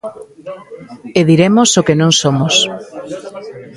[1.19, 2.55] E diremos o que non somos.